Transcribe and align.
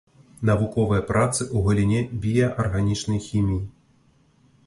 Навуковыя 0.49 1.01
працы 1.09 1.39
ў 1.43 1.59
галіне 1.67 1.99
біяарганічнай 2.25 3.19
хіміі. 3.29 3.59